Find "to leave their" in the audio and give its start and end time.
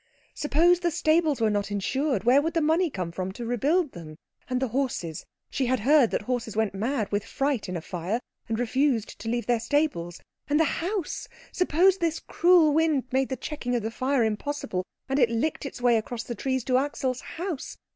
9.19-9.59